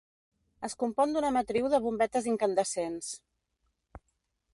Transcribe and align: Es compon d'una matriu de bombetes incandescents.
Es 0.67 0.75
compon 0.83 1.11
d'una 1.17 1.29
matriu 1.35 1.67
de 1.73 1.79
bombetes 1.83 2.29
incandescents. 2.31 3.13